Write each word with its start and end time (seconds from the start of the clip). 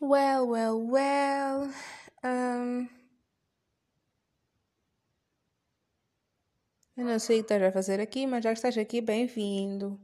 Well, 0.00 0.46
well, 0.46 0.78
well. 0.78 1.70
Um, 2.22 2.88
eu 6.96 7.04
não 7.04 7.18
sei 7.18 7.40
o 7.40 7.44
que 7.44 7.54
estás 7.54 7.62
a 7.62 7.72
fazer 7.72 8.00
aqui, 8.00 8.26
mas 8.26 8.44
já 8.44 8.50
que 8.50 8.58
estás 8.58 8.76
aqui, 8.76 9.00
bem-vindo. 9.00 9.98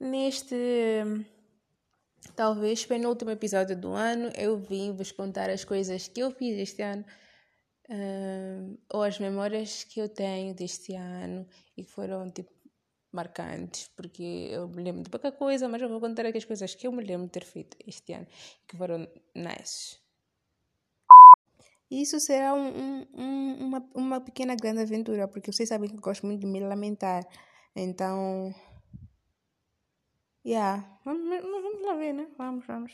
Neste 0.00 1.36
talvez 2.34 2.84
penúltimo 2.84 3.30
episódio 3.30 3.76
do 3.76 3.92
ano, 3.92 4.30
eu 4.36 4.58
vim 4.58 4.92
vos 4.92 5.12
contar 5.12 5.50
as 5.50 5.64
coisas 5.64 6.08
que 6.08 6.20
eu 6.20 6.30
fiz 6.30 6.58
este 6.58 6.82
ano 6.82 7.04
uh, 7.90 8.78
ou 8.92 9.02
as 9.02 9.18
memórias 9.18 9.84
que 9.84 10.00
eu 10.00 10.08
tenho 10.08 10.54
deste 10.54 10.94
ano 10.94 11.46
e 11.76 11.84
que 11.84 11.90
foram 11.90 12.30
tipo 12.30 12.50
marcantes, 13.12 13.88
porque 13.96 14.48
eu 14.50 14.68
me 14.68 14.82
lembro 14.82 15.02
de 15.02 15.10
pouca 15.10 15.32
coisa, 15.32 15.68
mas 15.68 15.80
eu 15.80 15.88
vou 15.88 16.00
contar 16.00 16.26
aqui 16.26 16.38
as 16.38 16.44
coisas 16.44 16.74
que 16.74 16.86
eu 16.86 16.92
me 16.92 17.02
lembro 17.02 17.26
de 17.26 17.32
ter 17.32 17.44
feito 17.44 17.76
este 17.86 18.12
ano 18.12 18.26
que 18.66 18.76
foram 18.76 19.08
nice. 19.34 19.96
Isso 21.90 22.20
será 22.20 22.52
um, 22.54 23.06
um, 23.14 23.54
uma, 23.60 23.90
uma 23.94 24.20
pequena 24.20 24.54
grande 24.54 24.82
aventura, 24.82 25.26
porque 25.26 25.50
vocês 25.50 25.68
sabem 25.68 25.88
que 25.88 25.96
eu 25.96 26.00
gosto 26.00 26.26
muito 26.26 26.40
de 26.40 26.46
me 26.46 26.60
lamentar. 26.60 27.26
Então, 27.74 28.54
Yeah. 30.48 30.82
Vamos, 31.04 31.28
vamos 31.42 31.82
lá 31.84 31.94
ver, 31.94 32.14
né? 32.14 32.26
Vamos, 32.38 32.64
vamos. 32.66 32.92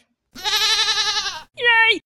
Yay! 1.57 2.01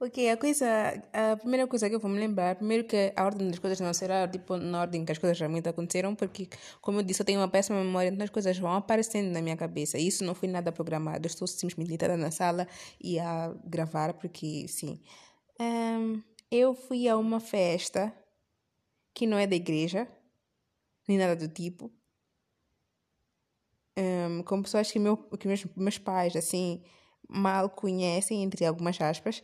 Ok, 0.00 0.30
a 0.30 0.36
coisa, 0.38 0.66
a 1.12 1.36
primeira 1.36 1.66
coisa 1.66 1.90
que 1.90 1.94
eu 1.94 2.00
vou 2.00 2.10
me 2.10 2.18
lembrar, 2.18 2.56
primeiro 2.56 2.84
que 2.84 3.12
a 3.14 3.22
ordem 3.22 3.50
das 3.50 3.58
coisas 3.58 3.78
não 3.80 3.92
será 3.92 4.26
tipo 4.26 4.56
na 4.56 4.80
ordem 4.80 5.04
que 5.04 5.12
as 5.12 5.18
coisas 5.18 5.38
realmente 5.38 5.68
aconteceram, 5.68 6.14
porque, 6.14 6.48
como 6.80 7.00
eu 7.00 7.02
disse, 7.02 7.20
eu 7.20 7.26
tenho 7.26 7.38
uma 7.38 7.48
péssima 7.48 7.84
memória, 7.84 8.08
então 8.08 8.24
as 8.24 8.30
coisas 8.30 8.58
vão 8.58 8.72
aparecendo 8.72 9.30
na 9.30 9.42
minha 9.42 9.58
cabeça. 9.58 9.98
E 9.98 10.06
isso 10.08 10.24
não 10.24 10.34
foi 10.34 10.48
nada 10.48 10.72
programado, 10.72 11.26
eu 11.26 11.28
estou 11.28 11.46
simplesmente 11.46 11.88
deitada 11.88 12.16
na 12.16 12.30
sala 12.30 12.66
e 12.98 13.20
a 13.20 13.54
gravar, 13.62 14.14
porque, 14.14 14.66
sim. 14.68 15.02
Um, 15.60 16.22
eu 16.50 16.74
fui 16.74 17.06
a 17.08 17.18
uma 17.18 17.40
festa 17.40 18.10
que 19.14 19.26
não 19.26 19.36
é 19.36 19.46
da 19.46 19.54
igreja, 19.54 20.08
nem 21.06 21.18
nada 21.18 21.36
do 21.36 21.46
tipo, 21.46 21.92
um, 23.96 24.42
com 24.42 24.62
pessoas 24.62 24.90
que, 24.90 24.98
meu, 24.98 25.16
que 25.16 25.46
meus, 25.46 25.64
meus 25.76 25.98
pais, 25.98 26.36
assim, 26.36 26.82
mal 27.28 27.70
conhecem, 27.70 28.42
entre 28.42 28.64
algumas 28.64 29.00
aspas, 29.00 29.42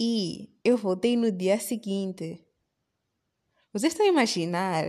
e 0.00 0.50
eu 0.64 0.76
voltei 0.76 1.16
no 1.16 1.30
dia 1.30 1.58
seguinte. 1.60 2.44
Vocês 3.72 3.92
estão 3.92 4.06
a 4.06 4.08
imaginar? 4.08 4.84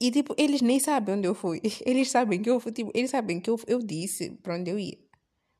E, 0.00 0.10
tipo, 0.10 0.34
eles 0.38 0.62
nem 0.62 0.78
sabem 0.78 1.16
onde 1.16 1.26
eu 1.26 1.34
fui. 1.34 1.60
Eles 1.84 2.10
sabem 2.10 2.40
que 2.40 2.48
eu 2.48 2.60
fui, 2.60 2.70
tipo, 2.70 2.92
eles 2.94 3.10
sabem 3.10 3.40
que 3.40 3.50
eu, 3.50 3.58
eu 3.66 3.80
disse 3.80 4.30
para 4.30 4.54
onde 4.54 4.70
eu 4.70 4.78
ia. 4.78 4.96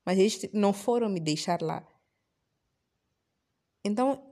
Mas 0.07 0.17
eles 0.19 0.48
não 0.53 0.73
foram 0.73 1.09
me 1.09 1.19
deixar 1.19 1.61
lá. 1.61 1.87
Então, 3.85 4.23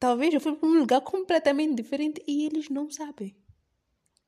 talvez 0.00 0.34
eu 0.34 0.40
fui 0.40 0.56
para 0.56 0.68
um 0.68 0.78
lugar 0.78 1.00
completamente 1.00 1.74
diferente 1.74 2.22
e 2.26 2.46
eles 2.46 2.68
não 2.68 2.90
sabem. 2.90 3.36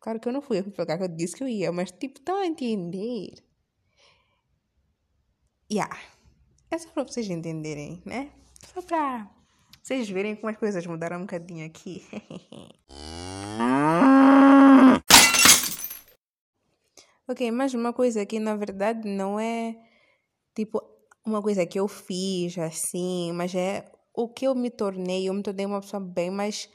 Claro 0.00 0.20
que 0.20 0.28
eu 0.28 0.32
não 0.32 0.42
fui, 0.42 0.58
eu 0.58 0.64
fui 0.64 0.72
que 0.72 0.80
eu 0.80 1.08
disse 1.08 1.36
que 1.36 1.42
eu 1.42 1.48
ia, 1.48 1.72
mas 1.72 1.90
tipo, 1.90 2.18
estão 2.18 2.40
a 2.40 2.46
entender? 2.46 3.34
Yeah. 5.70 5.98
É 6.70 6.78
só 6.78 6.88
para 6.90 7.04
vocês 7.04 7.28
entenderem, 7.28 8.02
né? 8.04 8.30
Só 8.72 8.82
para 8.82 9.28
vocês 9.86 10.10
verem 10.10 10.34
como 10.34 10.48
as 10.48 10.56
coisas 10.56 10.84
mudaram 10.84 11.18
um 11.18 11.20
bocadinho 11.20 11.64
aqui. 11.64 12.04
ok, 17.28 17.52
mas 17.52 17.72
uma 17.72 17.92
coisa 17.92 18.26
que 18.26 18.40
na 18.40 18.56
verdade 18.56 19.08
não 19.08 19.38
é 19.38 19.76
tipo 20.56 20.82
uma 21.24 21.40
coisa 21.40 21.64
que 21.64 21.78
eu 21.78 21.86
fiz 21.86 22.58
assim, 22.58 23.30
mas 23.32 23.54
é 23.54 23.88
o 24.12 24.28
que 24.28 24.44
eu 24.44 24.56
me 24.56 24.70
tornei. 24.70 25.28
Eu 25.28 25.34
me 25.34 25.42
tornei 25.44 25.66
uma 25.66 25.80
pessoa 25.80 26.00
bem 26.00 26.32
mais 26.32 26.68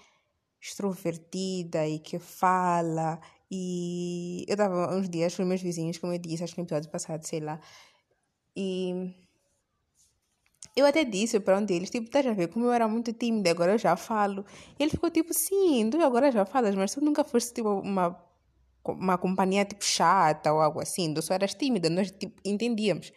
extrovertida 0.61 1.87
e 1.87 1.99
que 1.99 2.19
fala. 2.19 3.19
E 3.49 4.45
eu 4.47 4.53
estava 4.53 4.95
uns 4.95 5.09
dias 5.09 5.35
com 5.35 5.43
meus 5.43 5.61
vizinhos, 5.61 5.97
como 5.97 6.13
eu 6.13 6.19
disse, 6.19 6.43
acho 6.43 6.53
que 6.53 6.61
no 6.61 6.65
episódio 6.65 6.89
passado, 6.89 7.25
sei 7.25 7.39
lá. 7.39 7.59
E 8.55 9.13
eu 10.75 10.85
até 10.85 11.03
disse 11.03 11.39
para 11.39 11.57
um 11.57 11.65
deles, 11.65 11.89
tipo, 11.89 12.05
estás 12.05 12.25
a 12.25 12.33
ver 12.33 12.47
como 12.47 12.65
eu 12.65 12.71
era 12.71 12.87
muito 12.87 13.11
tímida, 13.11 13.51
agora 13.51 13.73
eu 13.73 13.77
já 13.77 13.95
falo. 13.95 14.45
E 14.79 14.83
ele 14.83 14.91
ficou 14.91 15.09
tipo, 15.09 15.33
sim, 15.33 15.89
tu 15.89 16.01
agora 16.01 16.31
já 16.31 16.45
falas, 16.45 16.75
mas 16.75 16.93
tu 16.93 17.01
nunca 17.01 17.23
foste 17.23 17.53
tipo 17.53 17.69
uma, 17.69 18.17
uma 18.85 19.17
companhia 19.17 19.65
tipo 19.65 19.83
chata 19.83 20.53
ou 20.53 20.61
algo 20.61 20.79
assim, 20.79 21.13
tu 21.13 21.21
só 21.21 21.33
eras 21.33 21.53
tímida, 21.53 21.89
nós 21.89 22.11
tipo 22.11 22.39
entendíamos. 22.45 23.11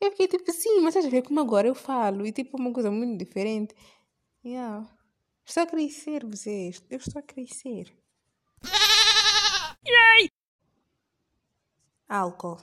Eu 0.00 0.10
fiquei 0.12 0.28
tipo, 0.28 0.50
sim, 0.52 0.80
mas 0.80 0.94
estás 0.96 1.06
a 1.06 1.10
ver 1.10 1.22
como 1.22 1.40
agora 1.40 1.68
eu 1.68 1.74
falo, 1.74 2.26
e 2.26 2.32
tipo, 2.32 2.56
uma 2.58 2.72
coisa 2.72 2.90
muito 2.90 3.18
diferente. 3.18 3.74
Yeah. 4.44 4.97
Estou 5.48 5.62
a 5.62 5.66
crescer, 5.66 6.26
vocês. 6.26 6.84
Eu 6.90 6.98
estou 6.98 7.20
a 7.20 7.22
crescer. 7.22 7.90
Yay! 9.82 10.30
Álcool. 12.06 12.58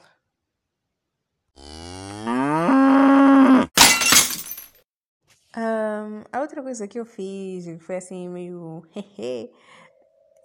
Um, 5.57 6.23
a 6.31 6.41
outra 6.41 6.61
coisa 6.61 6.87
que 6.87 6.99
eu 6.99 7.05
fiz 7.07 7.65
foi 7.81 7.95
assim 7.95 8.29
meio 8.29 8.83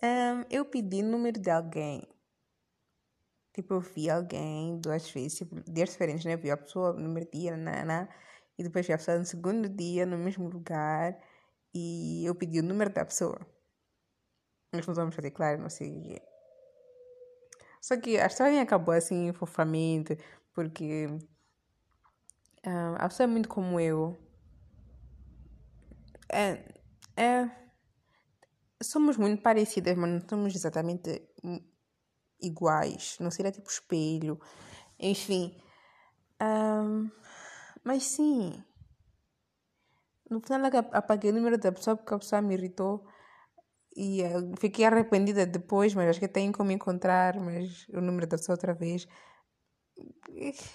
um, 0.03 0.45
eu 0.49 0.65
pedi 0.65 1.03
número 1.03 1.39
de 1.39 1.51
alguém 1.51 2.09
tipo 3.53 3.75
eu 3.75 3.81
vi 3.81 4.09
alguém 4.09 4.79
duas 4.79 5.11
vezes 5.11 5.39
tipo, 5.39 5.61
dias 5.69 5.91
diferentes 5.91 6.25
né 6.25 6.35
eu 6.35 6.39
vi 6.39 6.49
a 6.51 6.57
pessoa 6.57 6.93
no 6.93 7.03
primeiro 7.03 7.29
dia 7.33 7.57
nana, 7.57 8.09
e 8.57 8.63
depois 8.63 8.87
vi 8.87 8.93
a 8.93 8.99
pessoa 8.99 9.19
no 9.19 9.25
segundo 9.25 9.69
dia 9.69 10.07
no 10.07 10.17
mesmo 10.17 10.49
lugar 10.49 11.19
e 11.75 12.25
eu 12.25 12.35
pedi 12.35 12.61
o 12.61 12.63
número 12.63 12.93
da 12.93 13.05
pessoa. 13.05 13.39
Nós 14.73 14.87
não 14.87 14.95
vamos 14.95 15.15
fazer 15.15 15.31
claro, 15.31 15.61
não 15.61 15.71
sei. 15.71 16.21
Só 17.81 17.97
que 17.97 18.19
a 18.19 18.27
história 18.27 18.61
acabou 18.61 18.95
assim 18.95 19.33
fofamente, 19.33 20.19
porque 20.53 21.07
uh, 22.67 22.95
a 22.99 23.09
pessoa 23.09 23.25
é 23.25 23.27
muito 23.27 23.49
como 23.49 23.81
eu. 23.81 24.17
É, 26.33 26.65
é, 27.17 27.51
somos 28.83 29.17
muito 29.17 29.43
parecidas, 29.43 29.97
mas 29.97 30.11
não 30.11 30.29
somos 30.29 30.55
exatamente 30.55 31.23
iguais. 32.41 33.17
Não 33.21 33.31
seria 33.31 33.53
tipo 33.53 33.69
espelho. 33.69 34.41
Enfim. 34.99 35.61
Um, 36.41 37.11
mas 37.83 38.05
sim, 38.05 38.63
no 40.31 40.41
final, 40.41 40.71
apaguei 40.93 41.31
o 41.31 41.35
número 41.35 41.59
da 41.59 41.73
pessoa 41.73 41.97
porque 41.97 42.15
a 42.15 42.19
pessoa 42.19 42.41
me 42.41 42.55
irritou. 42.55 43.05
E 43.97 44.23
fiquei 44.59 44.85
arrependida 44.85 45.45
depois, 45.45 45.95
mas 45.95 46.09
acho 46.09 46.21
que 46.21 46.29
tenho 46.29 46.53
como 46.53 46.71
encontrar 46.71 47.39
mas 47.41 47.89
o 47.89 48.01
número 48.01 48.27
da 48.27 48.37
pessoa 48.37 48.55
outra 48.55 48.73
vez. 48.73 49.07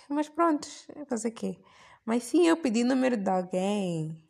Mas 0.09 0.29
pronto, 0.29 0.67
fazer 1.07 1.29
o 1.29 1.31
quê? 1.31 1.57
Mas 2.05 2.23
sim, 2.23 2.45
eu 2.45 2.57
pedi 2.57 2.83
o 2.83 2.85
número 2.85 3.17
de 3.17 3.29
alguém. 3.29 4.21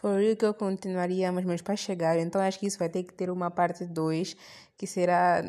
Foi 0.00 0.36
que 0.36 0.44
eu 0.44 0.52
continuaria, 0.52 1.30
mas 1.32 1.44
meus 1.44 1.62
pais 1.62 1.80
chegaram. 1.80 2.20
Então 2.20 2.40
acho 2.40 2.58
que 2.58 2.66
isso 2.66 2.78
vai 2.78 2.88
ter 2.88 3.04
que 3.04 3.14
ter 3.14 3.30
uma 3.30 3.50
parte 3.50 3.86
2, 3.86 4.36
que 4.76 4.86
será 4.86 5.42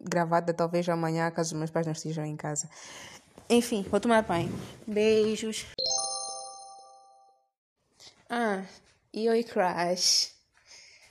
gravada 0.00 0.52
talvez 0.52 0.88
amanhã, 0.88 1.30
caso 1.30 1.56
meus 1.56 1.70
pais 1.70 1.86
não 1.86 1.92
estejam 1.92 2.24
em 2.24 2.36
casa. 2.36 2.68
Enfim, 3.48 3.82
vou 3.90 4.00
tomar 4.00 4.22
banho. 4.22 4.50
Beijos. 4.86 5.66
Ah, 8.28 8.64
e 9.12 9.28
oi, 9.28 9.44
Crash. 9.44 10.33